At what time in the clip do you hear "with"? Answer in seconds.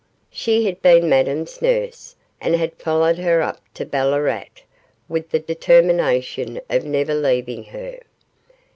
5.07-5.29